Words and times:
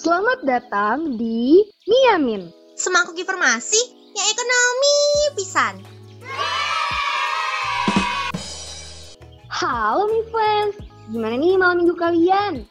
Selamat 0.00 0.40
datang 0.48 1.20
di 1.20 1.60
Miamin. 1.84 2.48
Semangkuk 2.72 3.20
informasi 3.20 3.76
yang 4.16 4.26
ekonomi 4.32 4.96
pisan. 5.36 5.74
Halo 9.52 10.08
mi 10.08 10.24
friends, 10.32 10.80
gimana 11.12 11.36
nih 11.36 11.60
malam 11.60 11.84
minggu 11.84 11.92
kalian? 12.00 12.64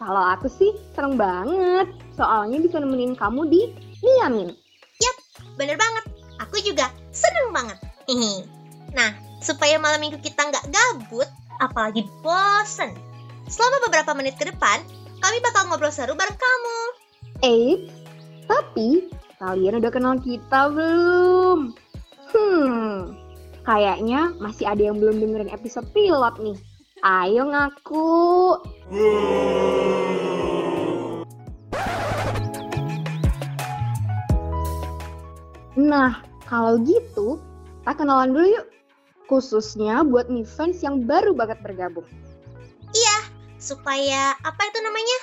Kalau 0.00 0.24
aku 0.24 0.48
sih 0.48 0.72
seneng 0.96 1.20
banget, 1.20 1.92
soalnya 2.16 2.56
bisa 2.64 2.80
nemenin 2.80 3.12
kamu 3.12 3.44
di 3.52 3.76
Miamin. 4.00 4.48
Yap, 5.04 5.16
bener 5.60 5.76
banget. 5.76 6.08
Aku 6.48 6.64
juga 6.64 6.88
seneng 7.12 7.52
banget. 7.52 7.76
Hehe. 8.08 8.48
Nah, 8.96 9.12
supaya 9.44 9.76
malam 9.76 10.00
minggu 10.00 10.16
kita 10.24 10.48
nggak 10.48 10.72
gabut, 10.72 11.28
apalagi 11.60 12.08
bosen. 12.24 12.96
Selama 13.52 13.84
beberapa 13.84 14.16
menit 14.16 14.40
ke 14.40 14.48
depan, 14.48 14.80
kami 15.20 15.36
bakal 15.44 15.62
ngobrol 15.68 15.92
seru 15.92 16.16
bareng 16.16 16.38
kamu. 16.40 16.78
Eits, 17.44 17.92
tapi 18.48 18.88
kalian 19.36 19.80
udah 19.80 19.92
kenal 19.92 20.16
kita 20.16 20.72
belum? 20.72 21.76
Hmm, 22.32 23.16
kayaknya 23.68 24.32
masih 24.40 24.64
ada 24.64 24.82
yang 24.88 24.96
belum 24.96 25.20
dengerin 25.20 25.52
episode 25.52 25.88
pilot 25.92 26.34
nih. 26.40 26.58
Ayo 27.04 27.48
ngaku. 27.48 28.60
Nah, 35.80 36.20
kalau 36.44 36.76
gitu, 36.84 37.40
kita 37.80 37.92
kenalan 37.96 38.36
dulu 38.36 38.46
yuk. 38.52 38.66
Khususnya 39.32 40.04
buat 40.04 40.28
nih 40.28 40.44
fans 40.44 40.84
yang 40.84 41.08
baru 41.08 41.32
banget 41.32 41.62
bergabung. 41.64 42.04
Supaya 43.60 44.32
apa 44.40 44.62
itu 44.64 44.78
namanya? 44.80 45.18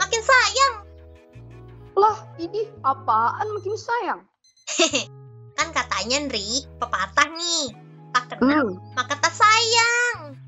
Makin 0.00 0.22
sayang. 0.24 0.74
Lah, 1.92 2.18
ini 2.40 2.64
apaan 2.80 3.46
makin 3.52 3.76
sayang? 3.76 4.20
kan 5.60 5.68
katanya 5.76 6.24
Nri, 6.32 6.64
pepatah 6.80 7.28
nih. 7.36 7.76
Tak 8.16 8.32
kenal, 8.32 8.76
Hmm, 8.76 8.80
maka 8.96 9.16
tak 9.20 9.32
sayang. 9.36 10.40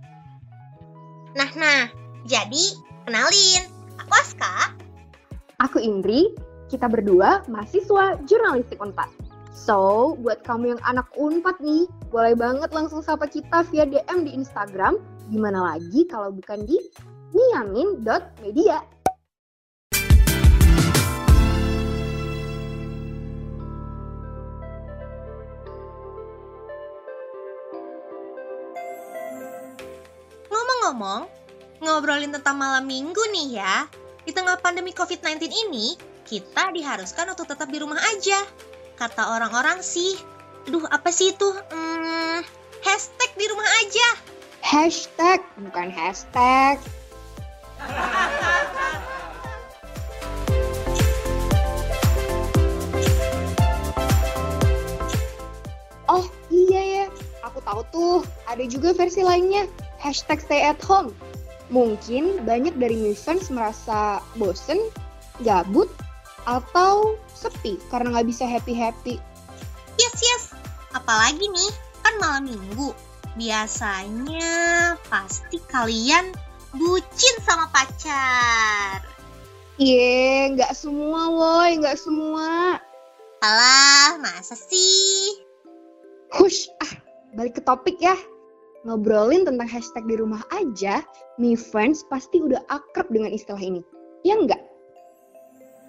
Nah, 1.36 1.50
nah. 1.56 1.92
Jadi, 2.24 2.80
kenalin. 3.04 3.68
Aku 4.00 4.12
Aska. 4.16 4.72
aku 5.60 5.76
Indri, 5.80 6.32
kita 6.72 6.88
berdua 6.88 7.44
mahasiswa 7.48 8.16
jurnalistik 8.24 8.80
UNPAD. 8.80 9.08
So, 9.54 10.12
buat 10.20 10.42
kamu 10.42 10.76
yang 10.76 10.82
anak 10.82 11.06
UNPAD 11.14 11.60
nih, 11.62 11.84
boleh 12.08 12.34
banget 12.34 12.72
langsung 12.72 13.00
sapa 13.04 13.28
kita 13.28 13.64
via 13.70 13.84
DM 13.86 14.24
di 14.26 14.32
Instagram. 14.34 14.98
Gimana 15.30 15.76
lagi 15.76 16.04
kalau 16.08 16.32
bukan 16.32 16.64
di 16.68 16.80
niamin.media. 17.34 18.78
Ngomong-ngomong, 30.46 31.26
ngobrolin 31.82 32.30
tentang 32.30 32.54
malam 32.54 32.86
minggu 32.86 33.18
nih 33.34 33.58
ya. 33.58 33.90
Di 34.22 34.30
tengah 34.32 34.56
pandemi 34.62 34.94
COVID-19 34.94 35.50
ini, 35.50 35.98
kita 36.24 36.70
diharuskan 36.70 37.34
untuk 37.34 37.50
tetap 37.50 37.66
di 37.68 37.82
rumah 37.82 37.98
aja. 38.14 38.38
Kata 38.94 39.34
orang-orang 39.34 39.82
sih, 39.82 40.14
aduh 40.70 40.86
apa 40.86 41.10
sih 41.10 41.34
itu? 41.34 41.50
Hmm, 41.50 42.40
hashtag 42.86 43.30
di 43.34 43.46
rumah 43.50 43.68
aja. 43.82 44.08
Hashtag, 44.64 45.44
bukan 45.60 45.92
hashtag. 45.92 46.80
Tahu 57.74 57.82
tuh 57.90 58.16
ada 58.46 58.62
juga 58.70 58.94
versi 58.94 59.26
lainnya, 59.26 59.66
hashtag 59.98 60.38
stay 60.38 60.62
at 60.62 60.78
home. 60.78 61.10
Mungkin 61.74 62.46
banyak 62.46 62.78
dari 62.78 62.94
new 62.94 63.18
fans 63.18 63.50
merasa 63.50 64.22
bosen, 64.38 64.78
gabut, 65.42 65.90
atau 66.46 67.18
sepi 67.34 67.82
karena 67.90 68.14
nggak 68.14 68.30
bisa 68.30 68.46
happy-happy. 68.46 69.18
Yes, 69.98 70.14
yes. 70.22 70.44
Apalagi 70.94 71.50
nih, 71.50 71.72
kan 72.06 72.14
malam 72.22 72.46
minggu. 72.46 72.94
Biasanya 73.34 74.94
pasti 75.10 75.58
kalian 75.66 76.30
bucin 76.78 77.36
sama 77.42 77.66
pacar. 77.74 79.02
Iya, 79.82 80.54
nggak 80.54 80.70
semua 80.78 81.26
woi, 81.34 81.82
nggak 81.82 81.98
semua. 81.98 82.78
Alah, 83.42 84.22
masa 84.22 84.54
sih? 84.54 85.42
Hush, 86.38 86.70
balik 87.34 87.58
ke 87.58 87.62
topik 87.66 87.98
ya. 87.98 88.14
Ngobrolin 88.84 89.48
tentang 89.48 89.64
hashtag 89.64 90.04
di 90.04 90.20
rumah 90.20 90.44
aja, 90.52 91.00
Mi 91.40 91.56
Friends 91.56 92.04
pasti 92.12 92.40
udah 92.40 92.60
akrab 92.68 93.08
dengan 93.08 93.32
istilah 93.32 93.60
ini. 93.60 93.80
Ya 94.28 94.36
nggak? 94.36 94.60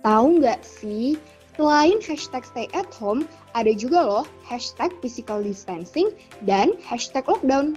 Tahu 0.06 0.40
nggak 0.40 0.64
sih, 0.64 1.20
selain 1.60 2.00
hashtag 2.00 2.46
stay 2.46 2.68
at 2.72 2.88
home, 2.96 3.28
ada 3.52 3.74
juga 3.76 4.00
loh 4.06 4.26
hashtag 4.48 4.94
physical 5.04 5.44
distancing 5.44 6.14
dan 6.48 6.78
hashtag 6.88 7.28
lockdown. 7.28 7.76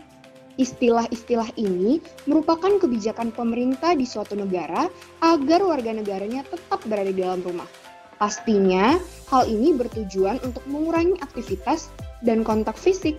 Istilah-istilah 0.59 1.55
ini 1.55 2.03
merupakan 2.27 2.83
kebijakan 2.83 3.31
pemerintah 3.31 3.95
di 3.95 4.03
suatu 4.03 4.35
negara 4.35 4.91
agar 5.23 5.63
warga 5.63 5.95
negaranya 5.95 6.43
tetap 6.47 6.83
berada 6.87 7.15
di 7.15 7.23
dalam 7.23 7.43
rumah. 7.47 7.67
Pastinya, 8.19 8.99
hal 9.31 9.47
ini 9.47 9.71
bertujuan 9.79 10.43
untuk 10.43 10.67
mengurangi 10.67 11.15
aktivitas 11.23 11.95
dan 12.27 12.43
kontak 12.43 12.75
fisik. 12.75 13.15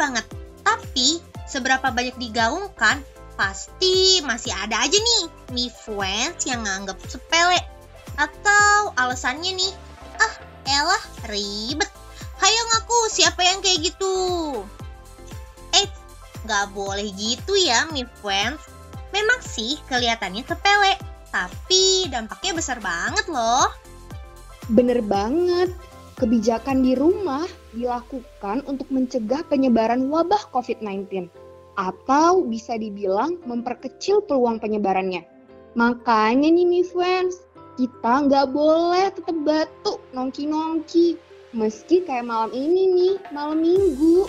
Banget. 0.00 0.24
Tapi, 0.64 1.20
seberapa 1.44 1.92
banyak 1.92 2.16
digaungkan, 2.16 3.04
pasti 3.36 4.24
masih 4.24 4.48
ada 4.56 4.80
aja 4.80 4.96
nih 4.96 5.22
mi 5.52 5.68
friends 5.68 6.48
yang 6.48 6.64
nganggap 6.64 6.96
sepele. 7.04 7.60
Atau 8.16 8.96
alasannya 8.96 9.52
nih, 9.60 9.72
ah 10.16 10.34
elah 10.64 11.04
ribet. 11.28 11.92
Hayo 12.40 12.62
ngaku 12.72 13.12
siapa 13.12 13.44
yang 13.44 13.60
kayak 13.60 13.92
gitu. 13.92 14.16
Eh, 15.76 15.84
nggak 16.48 16.72
boleh 16.72 17.12
gitu 17.20 17.52
ya 17.60 17.84
mi 17.92 18.08
friends. 18.24 18.64
Memang 19.12 19.44
sih 19.44 19.76
kelihatannya 19.84 20.48
sepele, 20.48 20.96
tapi 21.28 22.08
dampaknya 22.08 22.56
besar 22.56 22.80
banget 22.80 23.28
loh. 23.28 23.68
Bener 24.72 25.04
banget, 25.04 25.74
kebijakan 26.20 26.84
di 26.84 26.92
rumah 26.92 27.48
dilakukan 27.72 28.60
untuk 28.68 28.92
mencegah 28.92 29.40
penyebaran 29.48 30.12
wabah 30.12 30.52
COVID-19 30.52 31.32
atau 31.80 32.44
bisa 32.44 32.76
dibilang 32.76 33.40
memperkecil 33.48 34.20
peluang 34.28 34.60
penyebarannya. 34.60 35.24
Makanya 35.80 36.52
nih 36.52 36.68
mi 36.68 36.84
friends, 36.84 37.40
kita 37.80 38.28
nggak 38.28 38.52
boleh 38.52 39.08
tetap 39.16 39.32
batuk 39.48 40.04
nongki-nongki. 40.12 41.16
Meski 41.56 42.04
kayak 42.04 42.28
malam 42.28 42.52
ini 42.52 42.84
nih, 42.92 43.14
malam 43.32 43.64
minggu. 43.64 44.28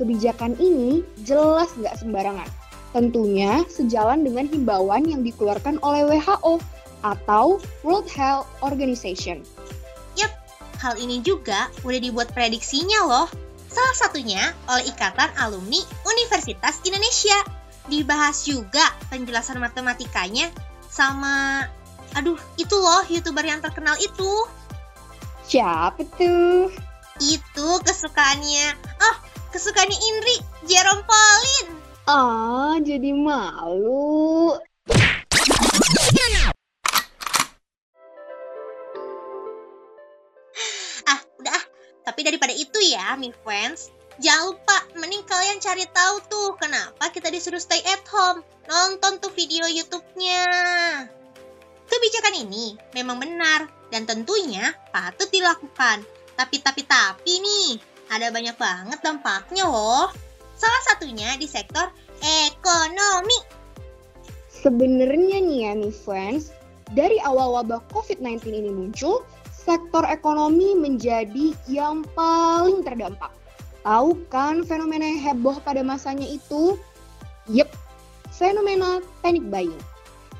Kebijakan 0.00 0.56
ini 0.56 1.04
jelas 1.28 1.68
nggak 1.76 2.00
sembarangan. 2.00 2.48
Tentunya 2.96 3.68
sejalan 3.68 4.24
dengan 4.24 4.48
himbauan 4.48 5.04
yang 5.04 5.20
dikeluarkan 5.20 5.76
oleh 5.84 6.08
WHO 6.08 6.56
atau 7.04 7.60
World 7.84 8.08
Health 8.08 8.48
Organization. 8.64 9.44
Hal 10.78 10.94
ini 10.98 11.18
juga 11.22 11.66
udah 11.82 12.00
dibuat 12.00 12.30
prediksinya 12.30 13.02
loh. 13.06 13.28
Salah 13.68 13.96
satunya 13.98 14.54
oleh 14.70 14.88
Ikatan 14.88 15.30
Alumni 15.36 15.82
Universitas 16.06 16.80
Indonesia. 16.86 17.36
Dibahas 17.88 18.46
juga 18.46 18.84
penjelasan 19.10 19.58
matematikanya 19.58 20.48
sama 20.88 21.66
aduh 22.16 22.40
itu 22.56 22.72
loh 22.72 23.04
youtuber 23.10 23.44
yang 23.44 23.60
terkenal 23.60 23.98
itu. 24.00 24.32
Siapa 25.44 26.04
tuh? 26.16 26.72
Itu 27.18 27.68
kesukaannya. 27.82 28.76
Oh, 29.02 29.16
kesukaannya 29.50 29.98
Indri, 29.98 30.36
Jerome 30.68 31.02
Pauline. 31.08 31.70
Ah, 32.08 32.76
jadi 32.80 33.12
malu. 33.12 34.56
Tapi 42.08 42.24
daripada 42.24 42.56
itu 42.56 42.80
ya, 42.80 43.20
mi 43.20 43.28
friends, 43.44 43.92
jangan 44.16 44.56
lupa 44.56 44.80
mending 44.96 45.20
kalian 45.28 45.60
cari 45.60 45.84
tahu 45.92 46.24
tuh 46.24 46.48
kenapa 46.56 47.12
kita 47.12 47.28
disuruh 47.28 47.60
stay 47.60 47.84
at 47.84 48.00
home. 48.08 48.40
Nonton 48.64 49.20
tuh 49.20 49.28
video 49.36 49.68
YouTube-nya. 49.68 50.44
Kebijakan 51.84 52.48
ini 52.48 52.80
memang 52.96 53.20
benar 53.20 53.68
dan 53.92 54.08
tentunya 54.08 54.72
patut 54.88 55.28
dilakukan. 55.28 56.00
Tapi 56.32 56.56
tapi 56.64 56.88
tapi 56.88 57.44
nih, 57.44 57.76
ada 58.08 58.32
banyak 58.32 58.56
banget 58.56 59.04
dampaknya 59.04 59.68
loh. 59.68 60.08
Salah 60.56 60.82
satunya 60.88 61.36
di 61.36 61.44
sektor 61.44 61.92
ekonomi. 62.24 63.36
Sebenarnya 64.48 65.44
nih 65.44 65.58
ya 65.68 65.72
nih 65.76 65.92
friends, 65.92 66.56
Dari 66.88 67.20
awal 67.20 67.52
wabah 67.52 67.84
COVID-19 67.92 68.48
ini 68.48 68.72
muncul, 68.72 69.20
sektor 69.68 70.00
ekonomi 70.08 70.72
menjadi 70.72 71.52
yang 71.68 72.00
paling 72.16 72.80
terdampak. 72.80 73.28
Tahu 73.84 74.16
kan 74.32 74.64
fenomena 74.64 75.04
yang 75.04 75.20
heboh 75.20 75.60
pada 75.60 75.84
masanya 75.84 76.24
itu? 76.24 76.80
Yep, 77.52 77.68
fenomena 78.32 79.04
panic 79.20 79.44
buying. 79.52 79.76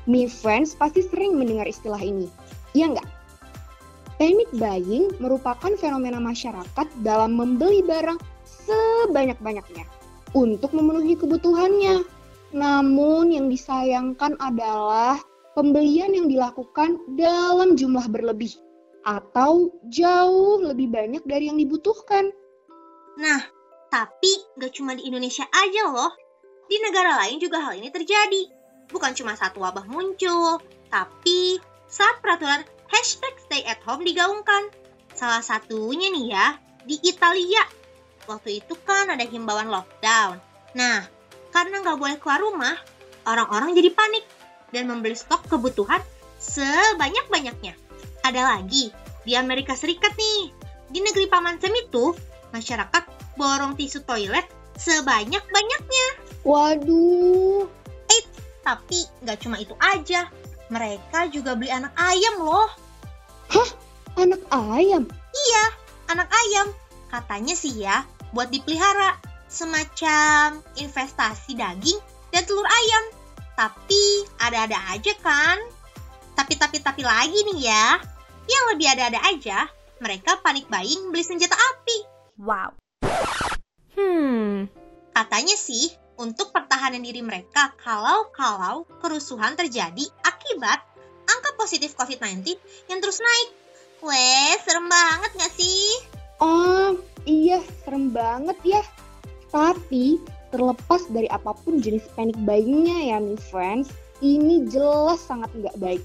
Me 0.09 0.25
friends 0.25 0.73
pasti 0.73 1.05
sering 1.05 1.37
mendengar 1.37 1.69
istilah 1.69 2.01
ini. 2.01 2.25
Iya 2.73 2.97
nggak? 2.97 3.09
Panic 4.17 4.49
buying 4.57 5.13
merupakan 5.21 5.77
fenomena 5.77 6.17
masyarakat 6.17 6.87
dalam 7.05 7.37
membeli 7.37 7.85
barang 7.85 8.17
sebanyak-banyaknya 8.65 9.85
untuk 10.33 10.73
memenuhi 10.73 11.13
kebutuhannya. 11.13 12.01
Namun 12.49 13.29
yang 13.29 13.45
disayangkan 13.45 14.41
adalah 14.41 15.21
pembelian 15.53 16.17
yang 16.17 16.25
dilakukan 16.25 16.97
dalam 17.13 17.77
jumlah 17.77 18.09
berlebih 18.09 18.57
atau 19.03 19.71
jauh 19.87 20.59
lebih 20.63 20.91
banyak 20.91 21.23
dari 21.23 21.47
yang 21.47 21.57
dibutuhkan. 21.57 22.31
Nah, 23.19 23.41
tapi 23.89 24.31
nggak 24.55 24.73
cuma 24.75 24.95
di 24.95 25.07
Indonesia 25.07 25.47
aja 25.49 25.91
loh. 25.91 26.13
Di 26.69 26.77
negara 26.79 27.17
lain 27.25 27.41
juga 27.41 27.59
hal 27.63 27.81
ini 27.81 27.89
terjadi. 27.89 28.45
Bukan 28.89 29.13
cuma 29.17 29.33
satu 29.33 29.61
wabah 29.61 29.85
muncul, 29.89 30.61
tapi 30.89 31.57
saat 31.89 32.21
peraturan 32.21 32.61
hashtag 32.89 33.33
stay 33.41 33.61
at 33.65 33.81
home 33.85 34.05
digaungkan. 34.05 34.69
Salah 35.17 35.41
satunya 35.41 36.09
nih 36.13 36.25
ya, 36.33 36.47
di 36.85 36.95
Italia. 37.01 37.65
Waktu 38.29 38.61
itu 38.61 38.77
kan 38.85 39.09
ada 39.09 39.25
himbauan 39.25 39.73
lockdown. 39.73 40.37
Nah, 40.77 41.01
karena 41.49 41.81
nggak 41.81 41.97
boleh 41.97 42.17
keluar 42.21 42.39
rumah, 42.41 42.77
orang-orang 43.25 43.73
jadi 43.73 43.89
panik 43.89 44.25
dan 44.69 44.85
membeli 44.85 45.17
stok 45.17 45.49
kebutuhan 45.49 46.01
sebanyak-banyaknya. 46.37 47.88
Ada 48.29 48.45
lagi, 48.45 48.93
di 49.25 49.33
Amerika 49.33 49.73
Serikat 49.73 50.13
nih, 50.13 50.53
di 50.93 51.01
negeri 51.01 51.25
Paman 51.25 51.57
Sam 51.57 51.73
itu, 51.73 52.13
masyarakat 52.53 53.33
borong 53.33 53.73
tisu 53.73 54.05
toilet 54.05 54.45
sebanyak-banyaknya. 54.77 56.07
Waduh. 56.45 57.65
Eh, 58.05 58.23
tapi 58.61 59.01
nggak 59.25 59.37
cuma 59.41 59.57
itu 59.57 59.73
aja. 59.81 60.29
Mereka 60.69 61.33
juga 61.33 61.57
beli 61.57 61.73
anak 61.73 61.89
ayam 61.97 62.45
loh. 62.45 62.69
Hah? 63.49 63.69
Anak 64.21 64.45
ayam? 64.53 65.09
Iya, 65.33 65.63
anak 66.13 66.29
ayam. 66.29 66.69
Katanya 67.09 67.57
sih 67.57 67.81
ya, 67.81 68.05
buat 68.29 68.53
dipelihara. 68.53 69.17
Semacam 69.49 70.61
investasi 70.77 71.57
daging 71.57 71.97
dan 72.29 72.45
telur 72.45 72.69
ayam. 72.69 73.03
Tapi 73.57 74.29
ada-ada 74.37 74.77
aja 74.93 75.17
kan? 75.17 75.57
Tapi-tapi-tapi 76.37 77.01
lagi 77.01 77.41
nih 77.49 77.73
ya. 77.73 78.18
Yang 78.49 78.63
lebih 78.73 78.87
ada-ada 78.89 79.19
aja, 79.29 79.69
mereka 80.01 80.41
panik 80.41 80.65
buying 80.73 81.13
beli 81.13 81.21
senjata 81.21 81.53
api. 81.53 81.97
Wow. 82.41 82.73
Hmm. 83.93 84.65
Katanya 85.13 85.53
sih, 85.53 85.93
untuk 86.17 86.49
pertahanan 86.49 87.05
diri 87.05 87.21
mereka 87.21 87.77
kalau-kalau 87.77 88.89
kerusuhan 89.05 89.53
terjadi 89.53 90.01
akibat 90.25 90.81
angka 91.29 91.51
positif 91.61 91.93
COVID-19 91.93 92.57
yang 92.89 92.99
terus 93.05 93.21
naik. 93.21 93.49
Weh, 94.01 94.57
serem 94.65 94.89
banget 94.89 95.31
gak 95.37 95.53
sih? 95.53 95.85
Oh, 96.41 96.97
iya, 97.29 97.61
serem 97.85 98.09
banget 98.09 98.57
ya. 98.65 98.81
Tapi, 99.53 100.17
terlepas 100.49 101.05
dari 101.13 101.29
apa 101.29 101.53
pun 101.53 101.77
jenis 101.83 102.07
panic 102.17 102.39
buying-nya 102.41 103.13
ya, 103.13 103.17
nih 103.21 103.37
friends, 103.51 103.93
ini 104.25 104.65
jelas 104.71 105.19
sangat 105.23 105.51
nggak 105.55 105.77
baik. 105.77 106.03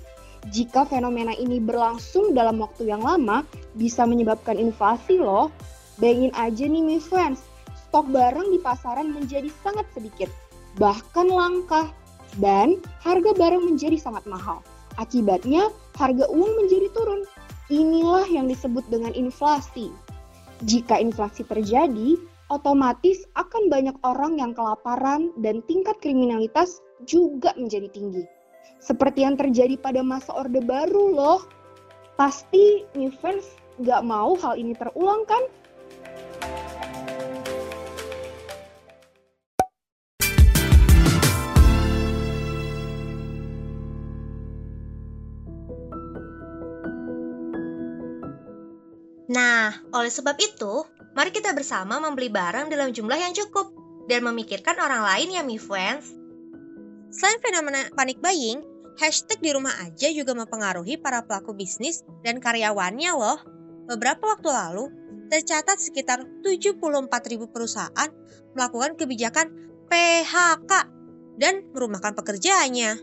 Jika 0.52 0.84
fenomena 0.84 1.32
ini 1.32 1.56
berlangsung 1.56 2.36
dalam 2.36 2.60
waktu 2.60 2.92
yang 2.92 3.00
lama, 3.00 3.48
bisa 3.80 4.04
menyebabkan 4.04 4.60
inflasi 4.60 5.16
loh. 5.16 5.48
Bayangin 5.96 6.34
aja 6.36 6.64
nih, 6.68 6.82
my 6.84 7.00
friends, 7.00 7.46
stok 7.72 8.10
barang 8.12 8.52
di 8.52 8.58
pasaran 8.60 9.14
menjadi 9.14 9.48
sangat 9.62 9.86
sedikit, 9.94 10.28
bahkan 10.76 11.30
langka, 11.30 11.88
dan 12.42 12.82
harga 13.00 13.30
barang 13.32 13.62
menjadi 13.62 13.96
sangat 13.96 14.26
mahal. 14.26 14.60
Akibatnya, 14.98 15.70
harga 15.96 16.26
uang 16.28 16.52
menjadi 16.60 16.90
turun. 16.92 17.22
Inilah 17.72 18.28
yang 18.28 18.50
disebut 18.50 18.84
dengan 18.92 19.14
inflasi. 19.16 19.88
Jika 20.68 21.00
inflasi 21.00 21.46
terjadi, 21.48 22.20
otomatis 22.52 23.24
akan 23.38 23.72
banyak 23.72 23.96
orang 24.04 24.36
yang 24.36 24.52
kelaparan 24.52 25.32
dan 25.40 25.64
tingkat 25.64 25.96
kriminalitas 26.04 26.84
juga 27.08 27.56
menjadi 27.56 27.88
tinggi. 27.90 28.33
Seperti 28.84 29.24
yang 29.24 29.40
terjadi 29.40 29.80
pada 29.80 30.04
masa 30.04 30.36
Orde 30.36 30.60
Baru 30.60 31.16
loh. 31.16 31.40
Pasti 32.14 32.84
new 32.94 33.10
fans 33.10 33.48
nggak 33.80 34.02
mau 34.06 34.38
hal 34.38 34.54
ini 34.54 34.76
terulang 34.76 35.26
kan? 35.26 35.42
Nah, 49.24 49.74
oleh 49.90 50.12
sebab 50.12 50.36
itu, 50.38 50.86
mari 51.16 51.34
kita 51.34 51.56
bersama 51.56 51.98
membeli 51.98 52.30
barang 52.30 52.70
dalam 52.70 52.94
jumlah 52.94 53.18
yang 53.18 53.34
cukup 53.34 53.72
dan 54.06 54.22
memikirkan 54.22 54.78
orang 54.78 55.02
lain 55.02 55.34
ya, 55.34 55.42
mi 55.42 55.58
friends. 55.58 56.23
Selain 57.14 57.38
fenomena 57.38 57.86
panic 57.94 58.18
buying, 58.18 58.58
hashtag 58.98 59.38
di 59.38 59.54
rumah 59.54 59.70
aja 59.86 60.10
juga 60.10 60.34
mempengaruhi 60.34 60.98
para 60.98 61.22
pelaku 61.22 61.54
bisnis 61.54 62.02
dan 62.26 62.42
karyawannya 62.42 63.14
loh. 63.14 63.38
Beberapa 63.86 64.34
waktu 64.34 64.50
lalu, 64.50 64.90
tercatat 65.30 65.78
sekitar 65.78 66.26
74.000 66.42 67.54
perusahaan 67.54 68.10
melakukan 68.58 68.98
kebijakan 68.98 69.46
PHK 69.86 70.72
dan 71.38 71.62
merumahkan 71.70 72.18
pekerjaannya. 72.18 72.98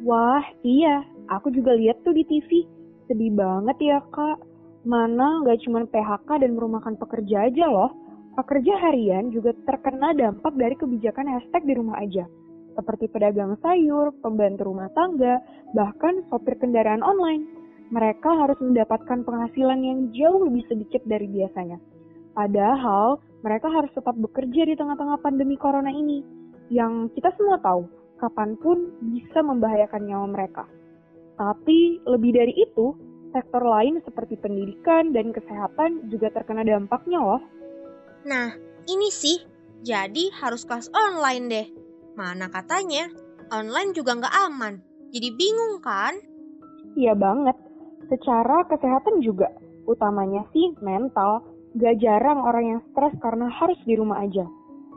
Wah, 0.00 0.44
iya. 0.64 1.04
Aku 1.28 1.52
juga 1.52 1.76
lihat 1.76 2.00
tuh 2.08 2.16
di 2.16 2.24
TV. 2.24 2.64
Sedih 3.04 3.36
banget 3.36 3.76
ya, 3.84 4.00
Kak. 4.16 4.48
Mana 4.88 5.44
nggak 5.44 5.60
cuma 5.68 5.84
PHK 5.84 6.40
dan 6.40 6.56
merumahkan 6.56 6.96
pekerja 6.96 7.52
aja 7.52 7.68
loh. 7.68 7.92
Pekerja 8.32 8.80
harian 8.80 9.28
juga 9.28 9.52
terkena 9.68 10.16
dampak 10.16 10.56
dari 10.56 10.72
kebijakan 10.72 11.28
hashtag 11.36 11.68
di 11.68 11.76
rumah 11.76 12.00
aja. 12.00 12.24
Seperti 12.72 13.08
pedagang 13.12 13.60
sayur, 13.60 14.16
pembantu 14.24 14.72
rumah 14.72 14.88
tangga, 14.96 15.40
bahkan 15.76 16.24
sopir 16.32 16.56
kendaraan 16.56 17.04
online. 17.04 17.44
Mereka 17.92 18.30
harus 18.32 18.56
mendapatkan 18.64 19.20
penghasilan 19.28 19.80
yang 19.84 19.98
jauh 20.16 20.48
lebih 20.48 20.64
sedikit 20.72 21.04
dari 21.04 21.28
biasanya. 21.28 21.76
Padahal, 22.32 23.20
mereka 23.44 23.68
harus 23.68 23.92
tetap 23.92 24.16
bekerja 24.16 24.64
di 24.64 24.72
tengah-tengah 24.72 25.20
pandemi 25.20 25.60
corona 25.60 25.92
ini. 25.92 26.24
Yang 26.72 27.12
kita 27.20 27.36
semua 27.36 27.60
tahu, 27.60 27.84
kapan 28.16 28.56
pun 28.56 28.96
bisa 29.12 29.44
membahayakan 29.44 30.08
nyawa 30.08 30.26
mereka. 30.32 30.64
Tapi, 31.36 32.00
lebih 32.08 32.32
dari 32.32 32.56
itu, 32.56 32.96
sektor 33.36 33.60
lain 33.60 34.00
seperti 34.00 34.40
pendidikan 34.40 35.12
dan 35.12 35.28
kesehatan 35.36 36.08
juga 36.08 36.32
terkena 36.32 36.64
dampaknya 36.64 37.20
loh. 37.20 37.42
Nah, 38.24 38.56
ini 38.88 39.12
sih, 39.12 39.36
jadi 39.84 40.32
harus 40.40 40.64
kelas 40.64 40.88
online 40.94 41.44
deh. 41.52 41.66
Mana 42.12 42.48
katanya, 42.52 43.08
online 43.48 43.96
juga 43.96 44.16
nggak 44.16 44.36
aman. 44.48 44.74
Jadi 45.12 45.28
bingung 45.36 45.80
kan? 45.84 46.16
Iya 46.96 47.16
banget. 47.16 47.56
Secara 48.08 48.68
kesehatan 48.68 49.24
juga, 49.24 49.48
utamanya 49.88 50.44
sih 50.52 50.76
mental, 50.84 51.40
gak 51.80 51.96
jarang 52.04 52.44
orang 52.44 52.64
yang 52.76 52.80
stres 52.92 53.14
karena 53.24 53.48
harus 53.48 53.80
di 53.88 53.96
rumah 53.96 54.20
aja. 54.20 54.44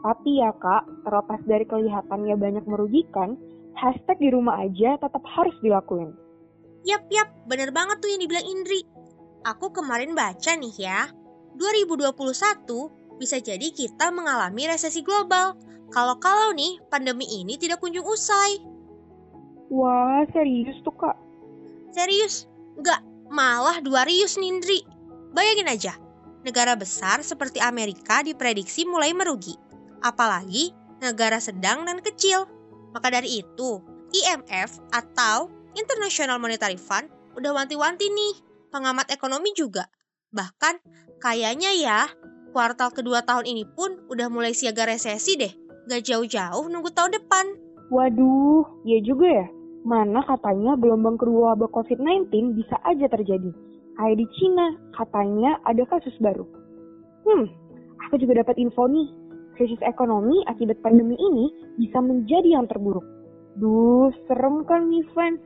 Tapi 0.03 0.43
ya 0.43 0.51
kak, 0.59 1.07
terlepas 1.07 1.41
dari 1.47 1.65
kelihatannya 1.65 2.35
banyak 2.35 2.65
merugikan, 2.67 3.39
hashtag 3.79 4.19
di 4.19 4.29
rumah 4.31 4.59
aja 4.59 4.99
tetap 4.99 5.23
harus 5.23 5.55
dilakuin. 5.63 6.11
Yap, 6.85 7.07
yap, 7.09 7.33
bener 7.49 7.73
banget 7.73 7.97
tuh 8.03 8.11
yang 8.13 8.21
dibilang 8.21 8.45
Indri. 8.45 8.85
Aku 9.47 9.73
kemarin 9.73 10.13
baca 10.13 10.51
nih 10.53 10.75
ya, 10.77 11.09
2021 11.57 13.17
bisa 13.17 13.39
jadi 13.39 13.67
kita 13.71 14.11
mengalami 14.11 14.67
resesi 14.69 15.01
global. 15.01 15.57
Kalau-kalau 15.93 16.53
nih, 16.57 16.81
pandemi 16.89 17.25
ini 17.29 17.59
tidak 17.59 17.81
kunjung 17.81 18.05
usai. 18.05 18.61
Wah, 19.69 20.25
serius 20.33 20.77
tuh 20.85 20.93
kak? 20.93 21.17
Serius? 21.93 22.45
Enggak, 22.77 23.01
malah 23.31 23.81
dua 23.81 24.05
rius 24.05 24.37
Nindri. 24.37 24.83
Bayangin 25.33 25.71
aja, 25.71 25.93
negara 26.45 26.77
besar 26.77 27.25
seperti 27.25 27.59
Amerika 27.59 28.21
diprediksi 28.21 28.85
mulai 28.85 29.11
merugi. 29.11 29.57
Apalagi 30.05 30.71
negara 31.01 31.41
sedang 31.41 31.83
dan 31.83 31.99
kecil. 31.99 32.45
Maka 32.95 33.11
dari 33.11 33.43
itu, 33.43 33.83
IMF 34.15 34.79
atau 34.93 35.51
International 35.75 36.39
Monetary 36.39 36.79
Fund 36.79 37.11
udah 37.35 37.51
wanti-wanti 37.51 38.07
nih, 38.07 38.35
pengamat 38.71 39.11
ekonomi 39.11 39.51
juga. 39.51 39.91
Bahkan 40.31 40.79
kayaknya 41.19 41.75
ya, 41.75 42.07
kuartal 42.55 42.95
kedua 42.95 43.27
tahun 43.27 43.43
ini 43.51 43.67
pun 43.75 44.07
udah 44.07 44.31
mulai 44.31 44.55
siaga 44.55 44.87
resesi 44.87 45.35
deh. 45.35 45.64
Gak 45.85 46.01
jauh-jauh 46.01 46.65
nunggu 46.65 46.89
tahun 46.97 47.13
depan. 47.13 47.45
Waduh, 47.93 48.65
ya 48.89 48.97
juga 49.05 49.29
ya. 49.29 49.47
Mana 49.85 50.25
katanya 50.25 50.73
gelombang 50.81 51.21
kedua 51.21 51.53
wabah 51.53 51.69
COVID-19 51.69 52.57
bisa 52.57 52.73
aja 52.81 53.05
terjadi. 53.05 53.53
Kayak 53.93 54.17
di 54.17 54.25
Cina, 54.33 54.73
katanya 54.97 55.61
ada 55.61 55.85
kasus 55.85 56.17
baru. 56.17 56.41
Hmm, 57.21 57.45
aku 58.09 58.17
juga 58.17 58.41
dapat 58.41 58.57
info 58.57 58.89
nih. 58.89 59.07
Krisis 59.55 59.79
ekonomi 59.85 60.41
akibat 60.49 60.81
pandemi 60.81 61.13
ini 61.15 61.53
bisa 61.77 62.01
menjadi 62.01 62.57
yang 62.57 62.65
terburuk. 62.65 63.05
Duh, 63.61 64.09
serem 64.25 64.65
kan 64.65 64.89
nih 64.89 65.05
fans. 65.13 65.39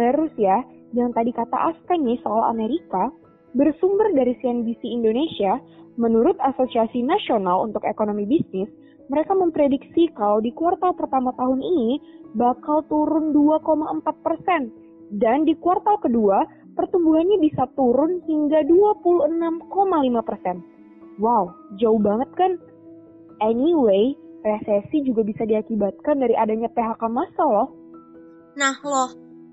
Terus 0.00 0.32
ya, 0.40 0.64
yang 0.96 1.12
tadi 1.12 1.30
kata 1.30 1.76
Aska 1.76 1.94
nih 1.94 2.18
soal 2.24 2.50
Amerika, 2.50 3.12
bersumber 3.54 4.10
dari 4.16 4.34
CNBC 4.42 4.82
Indonesia, 4.90 5.60
menurut 5.96 6.38
Asosiasi 6.42 7.02
Nasional 7.02 7.70
untuk 7.70 7.82
Ekonomi 7.86 8.26
Bisnis, 8.26 8.70
mereka 9.12 9.36
memprediksi 9.36 10.08
kalau 10.16 10.40
di 10.40 10.50
kuartal 10.56 10.96
pertama 10.96 11.30
tahun 11.36 11.60
ini 11.60 12.00
bakal 12.34 12.82
turun 12.88 13.36
2,4 13.36 14.00
persen. 14.24 14.72
Dan 15.14 15.44
di 15.44 15.54
kuartal 15.60 16.00
kedua, 16.00 16.42
pertumbuhannya 16.74 17.38
bisa 17.38 17.68
turun 17.78 18.24
hingga 18.24 18.64
26,5 18.66 20.24
persen. 20.24 20.56
Wow, 21.20 21.54
jauh 21.78 22.00
banget 22.02 22.30
kan? 22.34 22.52
Anyway, 23.44 24.18
resesi 24.42 25.06
juga 25.06 25.22
bisa 25.22 25.46
diakibatkan 25.46 26.18
dari 26.18 26.34
adanya 26.34 26.66
PHK 26.72 27.02
massal 27.06 27.48
loh. 27.52 27.68
Nah 28.58 28.74
loh, 28.82 29.10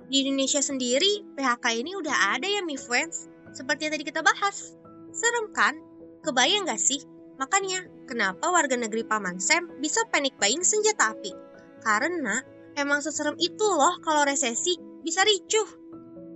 di 0.10 0.26
Indonesia 0.26 0.64
sendiri 0.64 1.22
PHK 1.38 1.66
ini 1.78 1.94
udah 1.98 2.38
ada 2.38 2.48
ya 2.48 2.62
mi 2.66 2.80
friends, 2.80 3.30
seperti 3.54 3.88
yang 3.88 3.94
tadi 4.00 4.06
kita 4.08 4.22
bahas. 4.26 4.74
Serem 5.12 5.52
kan? 5.52 5.91
Kebayang 6.22 6.70
gak 6.70 6.82
sih 6.82 7.02
Makanya, 7.42 7.90
kenapa 8.06 8.54
warga 8.54 8.78
negeri 8.78 9.02
Paman 9.02 9.42
Sam 9.42 9.66
bisa 9.82 10.06
panic 10.14 10.38
buying 10.38 10.62
senjata 10.62 11.18
api? 11.18 11.34
Karena 11.82 12.38
emang 12.78 13.02
seserem 13.02 13.34
itu 13.42 13.66
loh 13.66 13.98
kalau 14.06 14.22
resesi 14.22 14.78
bisa 15.02 15.26
ricuh. 15.26 15.66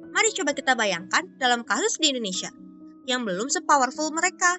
Mari 0.10 0.34
coba 0.34 0.58
kita 0.58 0.74
bayangkan 0.74 1.30
dalam 1.38 1.62
kasus 1.62 2.02
di 2.02 2.10
Indonesia 2.10 2.50
yang 3.06 3.22
belum 3.22 3.54
sepowerful 3.54 4.10
mereka. 4.18 4.58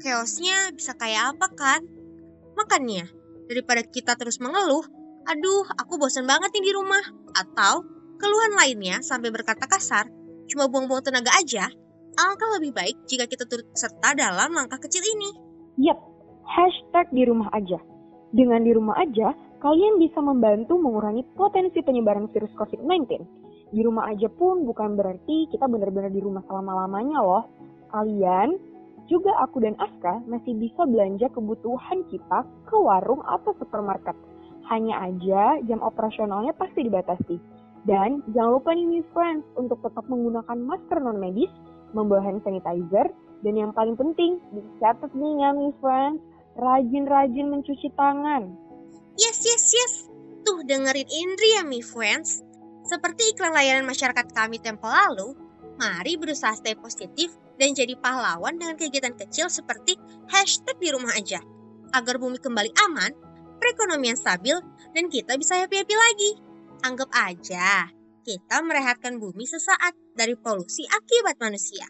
Chaosnya 0.00 0.72
bisa 0.72 0.96
kayak 0.96 1.36
apa 1.36 1.52
kan? 1.52 1.80
Makanya, 2.56 3.04
daripada 3.44 3.84
kita 3.84 4.16
terus 4.16 4.40
mengeluh, 4.40 4.88
aduh 5.28 5.68
aku 5.76 6.00
bosan 6.00 6.24
banget 6.24 6.48
nih 6.56 6.64
di 6.64 6.72
rumah, 6.72 7.04
atau 7.36 7.84
keluhan 8.16 8.56
lainnya 8.56 9.04
sampai 9.04 9.28
berkata 9.28 9.68
kasar, 9.68 10.08
cuma 10.48 10.72
buang-buang 10.72 11.04
tenaga 11.04 11.36
aja, 11.36 11.68
alangkah 12.14 12.50
lebih 12.58 12.72
baik 12.74 12.96
jika 13.10 13.26
kita 13.26 13.44
turut 13.46 13.66
serta 13.74 14.14
dalam 14.14 14.54
langkah 14.54 14.78
kecil 14.78 15.02
ini. 15.02 15.30
Yap, 15.82 15.98
hashtag 16.46 17.06
di 17.10 17.26
rumah 17.26 17.50
aja. 17.50 17.78
Dengan 18.34 18.62
di 18.66 18.74
rumah 18.74 18.98
aja, 18.98 19.34
kalian 19.62 20.02
bisa 20.02 20.18
membantu 20.18 20.78
mengurangi 20.78 21.22
potensi 21.34 21.82
penyebaran 21.82 22.30
virus 22.30 22.50
COVID-19. 22.58 23.06
Di 23.74 23.80
rumah 23.82 24.10
aja 24.10 24.30
pun 24.30 24.62
bukan 24.66 24.94
berarti 24.94 25.50
kita 25.50 25.66
benar-benar 25.66 26.10
di 26.14 26.22
rumah 26.22 26.42
selama-lamanya 26.46 27.18
loh. 27.22 27.44
Kalian, 27.90 28.54
juga 29.10 29.34
aku 29.42 29.60
dan 29.60 29.76
Aska 29.76 30.24
masih 30.30 30.56
bisa 30.56 30.86
belanja 30.88 31.28
kebutuhan 31.34 32.06
kita 32.08 32.46
ke 32.70 32.76
warung 32.78 33.20
atau 33.26 33.52
supermarket. 33.58 34.16
Hanya 34.70 34.96
aja 35.10 35.60
jam 35.68 35.84
operasionalnya 35.84 36.56
pasti 36.56 36.86
dibatasi. 36.86 37.36
Dan 37.84 38.24
jangan 38.32 38.56
lupa 38.56 38.72
nih, 38.72 39.04
friends, 39.12 39.44
untuk 39.60 39.84
tetap 39.84 40.08
menggunakan 40.08 40.56
masker 40.56 41.04
non-medis, 41.04 41.52
membawa 41.94 42.20
hand 42.20 42.42
sanitizer, 42.42 43.08
dan 43.46 43.54
yang 43.54 43.70
paling 43.72 43.94
penting, 43.94 44.42
dicatat 44.52 45.12
nih 45.14 45.32
ya, 45.40 45.50
mi 45.54 45.70
friends, 45.78 46.20
rajin-rajin 46.58 47.46
mencuci 47.50 47.88
tangan. 47.94 48.50
Yes, 49.14 49.38
yes, 49.46 49.64
yes. 49.70 49.94
Tuh 50.42 50.66
dengerin 50.66 51.06
Indri 51.06 51.56
ya, 51.56 51.62
mi 51.62 51.80
friends. 51.80 52.42
Seperti 52.84 53.32
iklan 53.32 53.56
layanan 53.56 53.88
masyarakat 53.88 54.26
kami 54.36 54.60
tempo 54.60 54.84
lalu, 54.84 55.32
mari 55.80 56.20
berusaha 56.20 56.52
stay 56.52 56.76
positif 56.76 57.32
dan 57.56 57.72
jadi 57.72 57.96
pahlawan 57.96 58.60
dengan 58.60 58.76
kegiatan 58.76 59.16
kecil 59.16 59.48
seperti 59.48 59.96
hashtag 60.28 60.76
di 60.76 60.92
rumah 60.92 61.14
aja. 61.16 61.40
Agar 61.96 62.20
bumi 62.20 62.36
kembali 62.42 62.74
aman, 62.90 63.12
perekonomian 63.62 64.18
stabil, 64.18 64.58
dan 64.92 65.08
kita 65.08 65.38
bisa 65.40 65.56
happy-happy 65.64 65.96
lagi. 65.96 66.32
Anggap 66.84 67.08
aja, 67.16 67.88
kita 68.24 68.64
merehatkan 68.64 69.20
bumi 69.20 69.44
sesaat 69.44 69.92
dari 70.16 70.32
polusi 70.32 70.88
akibat 70.88 71.36
manusia. 71.36 71.84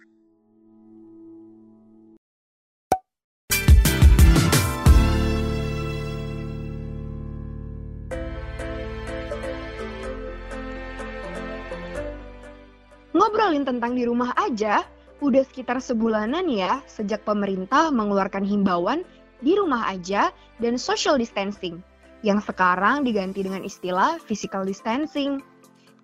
Ngobrolin 13.15 13.63
tentang 13.63 13.95
di 13.95 14.03
rumah 14.03 14.35
aja, 14.35 14.83
udah 15.23 15.47
sekitar 15.47 15.79
sebulanan 15.79 16.51
ya 16.51 16.83
sejak 16.91 17.23
pemerintah 17.23 17.95
mengeluarkan 17.95 18.43
himbauan 18.43 19.07
di 19.39 19.55
rumah 19.55 19.87
aja 19.87 20.35
dan 20.59 20.75
social 20.75 21.15
distancing, 21.15 21.79
yang 22.27 22.43
sekarang 22.43 23.07
diganti 23.07 23.47
dengan 23.47 23.63
istilah 23.63 24.19
physical 24.19 24.67
distancing. 24.67 25.54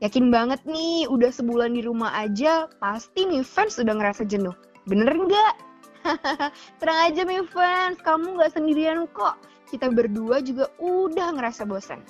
Yakin 0.01 0.33
banget 0.33 0.65
nih, 0.65 1.05
udah 1.09 1.29
sebulan 1.29 1.77
di 1.77 1.85
rumah 1.85 2.17
aja, 2.17 2.69
pasti 2.81 3.29
nih 3.29 3.45
fans 3.45 3.77
udah 3.77 3.95
ngerasa 3.97 4.25
jenuh. 4.25 4.57
Bener 4.89 5.13
nggak? 5.13 5.55
Tenang 6.81 7.01
aja 7.13 7.21
nih 7.25 7.45
fans, 7.53 8.01
kamu 8.01 8.41
nggak 8.41 8.53
sendirian 8.57 9.05
kok. 9.13 9.37
Kita 9.69 9.93
berdua 9.93 10.41
juga 10.41 10.73
udah 10.81 11.37
ngerasa 11.37 11.69
bosan. 11.69 12.01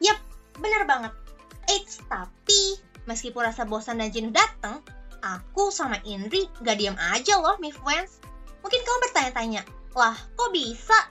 Yap, 0.00 0.18
bener 0.56 0.88
banget. 0.88 1.12
Eits, 1.68 2.00
tapi 2.08 2.80
Meskipun 3.08 3.40
rasa 3.40 3.64
bosan 3.64 4.04
dan 4.04 4.12
jenuh 4.12 4.28
datang, 4.28 4.84
aku 5.24 5.72
sama 5.72 5.96
Indri 6.04 6.44
gak 6.60 6.76
diam 6.76 6.92
aja 7.00 7.40
loh, 7.40 7.56
mi 7.56 7.72
friends. 7.72 8.20
Mungkin 8.60 8.84
kamu 8.84 8.98
bertanya-tanya, 9.08 9.64
wah 9.96 10.12
kok 10.12 10.52
bisa? 10.52 11.08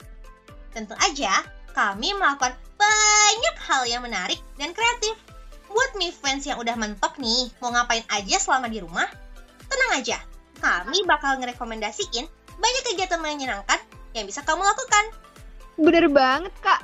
Tentu 0.69 0.93
aja, 1.01 1.41
kami 1.74 2.13
melakukan 2.13 2.53
banyak 2.77 3.55
hal 3.65 3.89
yang 3.89 4.05
menarik 4.05 4.38
dan 4.62 4.77
kreatif. 4.77 5.17
Buat 5.67 5.91
mi 6.00 6.09
friends 6.15 6.47
yang 6.47 6.59
udah 6.59 6.75
mentok 6.79 7.19
nih, 7.19 7.51
mau 7.59 7.71
ngapain 7.71 8.03
aja 8.12 8.38
selama 8.39 8.71
di 8.71 8.79
rumah, 8.79 9.07
tenang 9.67 9.91
aja, 10.00 10.17
kami 10.63 11.03
bakal 11.05 11.38
ngerekomendasiin 11.38 12.25
banyak 12.57 12.83
kegiatan 12.89 13.21
menyenangkan 13.21 13.79
yang 14.17 14.25
bisa 14.25 14.41
kamu 14.41 14.65
lakukan. 14.65 15.05
Bener 15.77 16.05
banget, 16.09 16.53
Kak. 16.65 16.81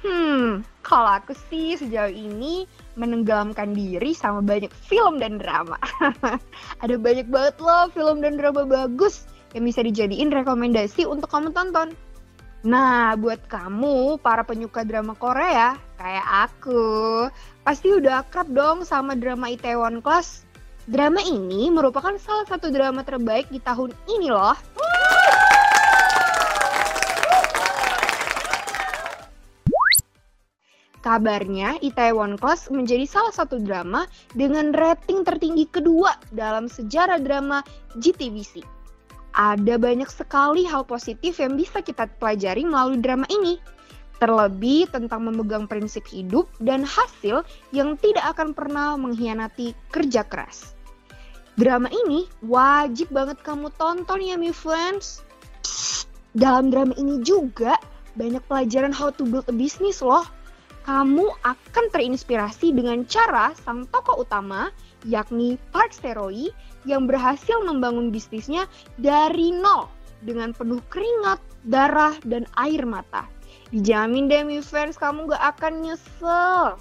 Hmm, 0.00 0.64
kalau 0.80 1.20
aku 1.20 1.36
sih 1.52 1.76
sejauh 1.76 2.08
ini 2.08 2.64
menenggelamkan 2.96 3.76
diri 3.76 4.16
sama 4.16 4.40
banyak 4.40 4.72
film 4.88 5.20
dan 5.20 5.36
drama. 5.36 5.76
Ada 6.82 6.96
banyak 6.96 7.28
banget 7.28 7.60
loh 7.60 7.92
film 7.92 8.24
dan 8.24 8.40
drama 8.40 8.64
bagus 8.64 9.28
yang 9.52 9.68
bisa 9.68 9.84
dijadiin 9.84 10.32
rekomendasi 10.32 11.04
untuk 11.04 11.28
kamu 11.28 11.52
tonton. 11.52 11.92
Nah, 12.64 13.12
buat 13.16 13.44
kamu 13.48 14.20
para 14.24 14.40
penyuka 14.44 14.84
drama 14.88 15.12
Korea 15.16 15.76
kayak 16.00 16.48
aku, 16.48 17.28
pasti 17.60 17.92
udah 17.92 18.24
akrab 18.24 18.48
dong 18.48 18.88
sama 18.88 19.12
drama 19.12 19.52
Itaewon 19.52 20.00
Class. 20.00 20.48
Drama 20.88 21.20
ini 21.20 21.68
merupakan 21.68 22.16
salah 22.16 22.48
satu 22.48 22.72
drama 22.72 23.04
terbaik 23.04 23.52
di 23.52 23.60
tahun 23.60 23.92
ini 24.08 24.32
loh. 24.32 24.56
Kabarnya, 31.04 31.80
Itaewon 31.84 32.40
Class 32.40 32.72
menjadi 32.72 33.04
salah 33.04 33.32
satu 33.36 33.60
drama 33.60 34.08
dengan 34.32 34.72
rating 34.72 35.20
tertinggi 35.20 35.68
kedua 35.68 36.16
dalam 36.32 36.64
sejarah 36.64 37.20
drama 37.20 37.60
GTVC. 38.00 38.64
Ada 39.36 39.76
banyak 39.76 40.08
sekali 40.08 40.64
hal 40.64 40.84
positif 40.88 41.40
yang 41.40 41.60
bisa 41.60 41.84
kita 41.84 42.08
pelajari 42.20 42.64
melalui 42.64 43.00
drama 43.00 43.28
ini. 43.32 43.60
Terlebih 44.20 44.92
tentang 44.92 45.24
memegang 45.24 45.64
prinsip 45.64 46.04
hidup 46.04 46.52
dan 46.60 46.84
hasil 46.84 47.40
yang 47.72 47.96
tidak 47.96 48.36
akan 48.36 48.52
pernah 48.52 48.94
mengkhianati 49.00 49.72
kerja 49.88 50.28
keras. 50.28 50.76
Drama 51.56 51.88
ini 51.88 52.28
wajib 52.44 53.08
banget 53.10 53.40
kamu 53.40 53.72
tonton 53.80 54.20
ya, 54.20 54.36
my 54.36 54.52
friends. 54.52 55.24
Dalam 56.36 56.68
drama 56.68 56.92
ini 57.00 57.24
juga 57.24 57.80
banyak 58.14 58.44
pelajaran 58.44 58.92
how 58.92 59.08
to 59.08 59.24
build 59.24 59.48
a 59.48 59.56
business 59.56 60.04
loh 60.04 60.28
kamu 60.88 61.28
akan 61.44 61.84
terinspirasi 61.92 62.72
dengan 62.72 63.04
cara 63.04 63.52
sang 63.62 63.84
tokoh 63.92 64.24
utama, 64.24 64.72
yakni 65.04 65.60
Park 65.70 65.92
Steroi, 65.92 66.48
yang 66.88 67.04
berhasil 67.04 67.60
membangun 67.60 68.08
bisnisnya 68.08 68.64
dari 68.96 69.52
nol 69.52 69.92
dengan 70.24 70.56
penuh 70.56 70.80
keringat, 70.88 71.40
darah, 71.68 72.16
dan 72.24 72.48
air 72.56 72.82
mata. 72.88 73.28
Dijamin 73.70 74.26
deh, 74.26 74.42
Mi 74.42 74.58
Friends, 74.58 74.98
kamu 74.98 75.30
gak 75.30 75.42
akan 75.54 75.86
nyesel. 75.86 76.74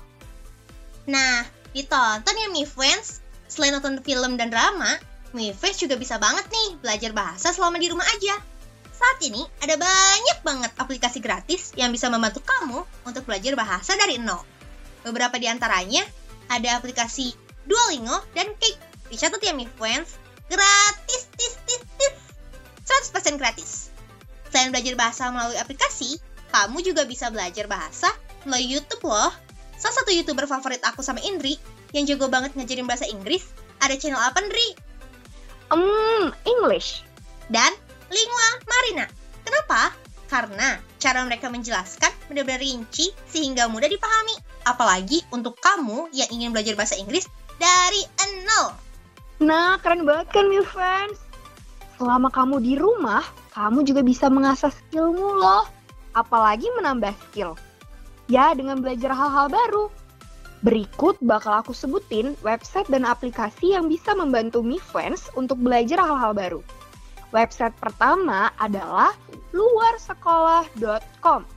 Nah, 1.06 1.46
ditonton 1.70 2.34
ya, 2.34 2.48
Mi 2.50 2.66
Friends. 2.66 3.22
Selain 3.46 3.74
nonton 3.74 4.02
film 4.02 4.38
dan 4.42 4.50
drama, 4.50 4.98
Mi 5.34 5.54
Friends 5.54 5.78
juga 5.78 5.94
bisa 6.02 6.18
banget 6.18 6.50
nih 6.50 6.82
belajar 6.82 7.14
bahasa 7.14 7.54
selama 7.54 7.78
di 7.78 7.94
rumah 7.94 8.06
aja. 8.06 8.42
Saat 8.90 9.22
ini 9.22 9.46
ada 9.62 9.78
banyak 9.78 10.38
banget 10.42 10.72
aplikasi 10.82 11.22
gratis 11.22 11.72
yang 11.78 11.94
bisa 11.94 12.10
membantu 12.10 12.42
kamu 12.42 12.82
untuk 13.06 13.24
belajar 13.30 13.54
bahasa 13.54 13.94
dari 13.94 14.18
nol. 14.18 14.42
Beberapa 15.06 15.38
di 15.38 15.46
antaranya 15.46 16.02
ada 16.50 16.82
aplikasi 16.82 17.38
Duolingo 17.70 18.18
dan 18.34 18.50
Cake. 18.58 18.82
Dicatat 19.14 19.42
ya, 19.46 19.54
Mi 19.54 19.70
Friends. 19.78 20.18
Gratis, 20.50 21.30
tis, 21.38 21.54
tis, 21.70 21.82
tis. 22.02 22.16
100% 23.14 23.38
gratis. 23.38 23.94
Selain 24.50 24.74
belajar 24.74 24.98
bahasa 24.98 25.30
melalui 25.30 25.62
aplikasi, 25.62 26.18
kamu 26.50 26.82
juga 26.82 27.06
bisa 27.06 27.30
belajar 27.30 27.66
bahasa 27.70 28.10
melalui 28.46 28.78
YouTube 28.78 29.06
loh. 29.06 29.32
Salah 29.80 29.96
satu 30.04 30.12
YouTuber 30.12 30.46
favorit 30.50 30.84
aku 30.84 31.00
sama 31.00 31.24
Indri 31.24 31.56
yang 31.96 32.06
jago 32.06 32.28
banget 32.28 32.54
ngajarin 32.54 32.86
bahasa 32.86 33.08
Inggris, 33.08 33.50
ada 33.80 33.96
channel 33.96 34.20
apa, 34.20 34.44
Indri? 34.44 34.76
Hmm, 35.70 36.34
English. 36.46 37.06
Dan 37.50 37.72
Lingua 38.10 38.48
Marina. 38.66 39.06
Kenapa? 39.46 39.94
Karena 40.30 40.78
cara 41.02 41.26
mereka 41.26 41.50
menjelaskan 41.50 42.14
benar-benar 42.30 42.62
rinci 42.62 43.14
sehingga 43.30 43.66
mudah 43.70 43.90
dipahami. 43.90 44.36
Apalagi 44.66 45.26
untuk 45.34 45.58
kamu 45.58 46.14
yang 46.14 46.30
ingin 46.30 46.54
belajar 46.54 46.78
bahasa 46.78 46.98
Inggris 46.98 47.26
dari 47.58 48.02
nol. 48.46 48.74
Nah, 49.40 49.80
keren 49.80 50.04
banget 50.04 50.28
kan, 50.36 50.46
new 50.52 50.66
friends? 50.68 51.18
Selama 51.96 52.28
kamu 52.30 52.60
di 52.60 52.74
rumah, 52.76 53.24
kamu 53.56 53.88
juga 53.88 54.04
bisa 54.04 54.28
mengasah 54.28 54.72
skillmu 54.72 55.40
loh. 55.40 55.79
Apalagi 56.18 56.66
menambah 56.78 57.14
skill. 57.30 57.58
Ya, 58.30 58.54
dengan 58.54 58.82
belajar 58.82 59.14
hal-hal 59.14 59.50
baru. 59.50 59.90
Berikut 60.60 61.16
bakal 61.24 61.64
aku 61.64 61.72
sebutin 61.72 62.36
website 62.44 62.92
dan 62.92 63.08
aplikasi 63.08 63.80
yang 63.80 63.88
bisa 63.88 64.12
membantu 64.12 64.60
Mi 64.60 64.76
Friends 64.76 65.32
untuk 65.40 65.56
belajar 65.56 66.04
hal-hal 66.04 66.36
baru. 66.36 66.60
Website 67.32 67.78
pertama 67.80 68.52
adalah 68.60 69.16
luarsekolah.com. 69.56 71.48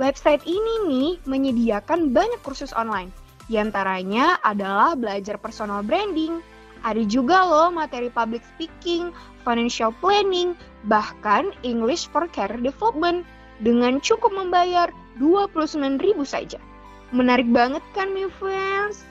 Website 0.00 0.42
ini 0.48 0.74
nih 0.88 1.10
menyediakan 1.28 2.10
banyak 2.10 2.40
kursus 2.42 2.74
online. 2.74 3.14
Di 3.46 3.60
antaranya 3.60 4.40
adalah 4.42 4.96
belajar 4.96 5.36
personal 5.38 5.84
branding, 5.84 6.40
ada 6.82 7.02
juga 7.06 7.46
loh 7.46 7.70
materi 7.70 8.10
public 8.10 8.42
speaking, 8.56 9.14
financial 9.46 9.94
planning, 10.02 10.58
bahkan 10.90 11.54
English 11.62 12.10
for 12.10 12.26
Career 12.26 12.58
Development 12.58 13.22
dengan 13.62 14.02
cukup 14.02 14.34
membayar 14.34 14.90
29.000 15.22 16.02
saja. 16.26 16.58
Menarik 17.14 17.46
banget 17.48 17.80
kan, 17.94 18.10
my 18.10 18.26
friends? 18.36 19.06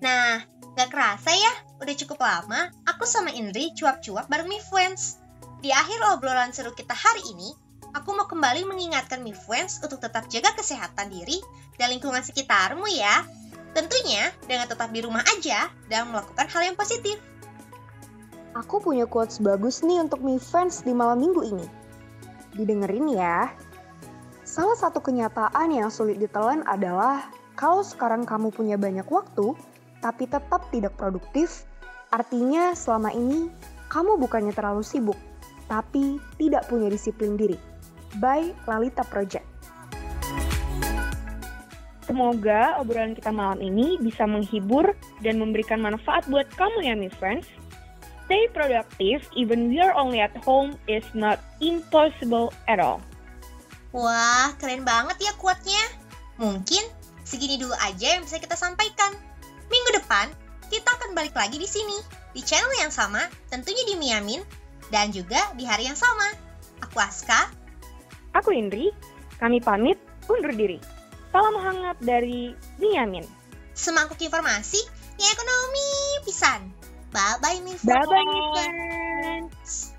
Nah, 0.00 0.46
gak 0.78 0.88
kerasa 0.94 1.34
ya, 1.34 1.52
udah 1.82 1.94
cukup 1.98 2.22
lama 2.22 2.70
aku 2.86 3.02
sama 3.02 3.34
Indri 3.34 3.74
cuap-cuap 3.74 4.30
bareng 4.30 4.46
Mi 4.46 4.62
Friends. 4.62 5.18
Di 5.58 5.74
akhir 5.74 5.98
obrolan 6.14 6.54
seru 6.54 6.70
kita 6.70 6.94
hari 6.94 7.26
ini, 7.34 7.50
aku 7.98 8.14
mau 8.14 8.30
kembali 8.30 8.62
mengingatkan 8.62 9.26
Mi 9.26 9.34
Friends 9.34 9.82
untuk 9.82 9.98
tetap 9.98 10.30
jaga 10.30 10.54
kesehatan 10.54 11.10
diri 11.10 11.42
dan 11.80 11.90
lingkungan 11.90 12.22
sekitarmu 12.22 12.86
ya. 12.92 13.39
Tentunya 13.70 14.34
dengan 14.50 14.66
tetap 14.66 14.90
di 14.90 15.00
rumah 15.02 15.22
aja 15.38 15.70
dan 15.86 16.10
melakukan 16.10 16.46
hal 16.50 16.62
yang 16.66 16.76
positif. 16.78 17.18
Aku 18.58 18.82
punya 18.82 19.06
quotes 19.06 19.38
bagus 19.38 19.86
nih 19.86 20.02
untuk 20.02 20.18
Mi 20.26 20.34
Friends 20.42 20.82
di 20.82 20.90
malam 20.90 21.22
minggu 21.22 21.42
ini. 21.46 21.66
Didengerin 22.58 23.14
ya. 23.14 23.54
Salah 24.42 24.74
satu 24.74 24.98
kenyataan 24.98 25.70
yang 25.70 25.86
sulit 25.86 26.18
ditelan 26.18 26.66
adalah 26.66 27.30
kalau 27.54 27.86
sekarang 27.86 28.26
kamu 28.26 28.50
punya 28.50 28.74
banyak 28.74 29.06
waktu, 29.06 29.54
tapi 30.02 30.26
tetap 30.26 30.66
tidak 30.74 30.98
produktif, 30.98 31.62
artinya 32.10 32.74
selama 32.74 33.14
ini 33.14 33.46
kamu 33.86 34.18
bukannya 34.18 34.50
terlalu 34.50 34.82
sibuk, 34.82 35.18
tapi 35.70 36.18
tidak 36.40 36.66
punya 36.66 36.90
disiplin 36.90 37.38
diri. 37.38 37.58
By 38.18 38.50
Lalita 38.66 39.06
Project. 39.06 39.49
Semoga 42.10 42.74
obrolan 42.82 43.14
kita 43.14 43.30
malam 43.30 43.62
ini 43.62 43.94
bisa 44.02 44.26
menghibur 44.26 44.98
dan 45.22 45.38
memberikan 45.38 45.78
manfaat 45.78 46.26
buat 46.26 46.50
kamu 46.58 46.90
ya, 46.90 46.98
my 46.98 47.06
friends. 47.22 47.46
Stay 48.26 48.50
productive 48.50 49.22
even 49.38 49.70
we 49.70 49.78
are 49.78 49.94
only 49.94 50.18
at 50.18 50.34
home 50.42 50.74
is 50.90 51.06
not 51.14 51.38
impossible 51.62 52.50
at 52.66 52.82
all. 52.82 52.98
Wah, 53.94 54.50
keren 54.58 54.82
banget 54.82 55.22
ya 55.22 55.30
quote-nya. 55.38 55.78
Mungkin 56.42 56.82
segini 57.22 57.62
dulu 57.62 57.78
aja 57.78 58.18
yang 58.18 58.26
bisa 58.26 58.42
kita 58.42 58.58
sampaikan. 58.58 59.14
Minggu 59.70 60.02
depan, 60.02 60.34
kita 60.66 60.90
akan 60.90 61.14
balik 61.14 61.38
lagi 61.38 61.62
di 61.62 61.70
sini, 61.70 61.94
di 62.34 62.42
channel 62.42 62.74
yang 62.82 62.90
sama, 62.90 63.22
tentunya 63.54 63.86
di 63.86 63.94
Miamin, 63.94 64.42
dan 64.90 65.14
juga 65.14 65.46
di 65.54 65.62
hari 65.62 65.86
yang 65.86 65.98
sama. 65.98 66.26
Aku 66.82 66.98
Aska. 66.98 67.54
Aku 68.34 68.50
Indri, 68.50 68.90
kami 69.38 69.62
pamit 69.62 69.94
undur 70.26 70.50
diri. 70.50 70.99
Salam 71.30 71.62
hangat 71.62 71.94
dari 72.02 72.50
Miamin. 72.82 73.22
Semangkuk 73.70 74.18
informasi 74.18 74.82
yang 75.14 75.30
ekonomi 75.30 75.86
pisan. 76.26 76.74
Bye-bye, 77.14 77.62
mi 77.62 77.70
Bye-bye, 77.78 78.26
friends. 78.58 79.94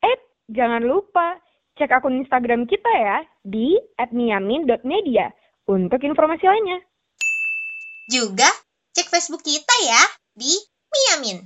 Eh, 0.00 0.16
jangan 0.48 0.80
lupa 0.80 1.36
cek 1.76 1.92
akun 1.92 2.24
Instagram 2.24 2.64
kita 2.64 2.88
ya 2.96 3.20
di 3.44 3.76
@miamin.media 4.16 5.28
untuk 5.68 6.00
informasi 6.00 6.44
lainnya. 6.48 6.80
Juga 8.08 8.48
cek 8.96 9.12
Facebook 9.12 9.44
kita 9.44 9.76
ya 9.84 10.02
di 10.32 10.56
Miamin. 10.88 11.44